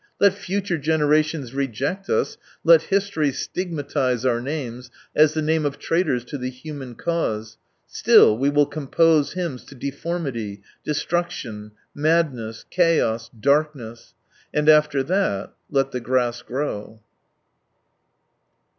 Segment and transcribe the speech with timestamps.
[0.19, 5.77] Let future generations re ject us, let history stigmatise our names, as the names of
[5.77, 13.29] traitors to the human cause— still we will compose hymns to deformity, destruction, madness, chaos,
[13.39, 14.15] darkness.
[14.51, 16.99] And after that— let the grass grow.